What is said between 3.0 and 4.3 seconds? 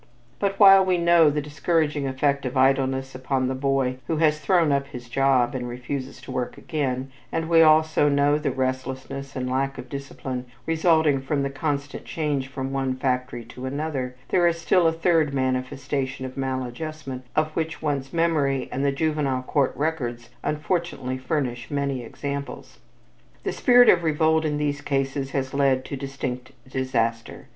upon the boy who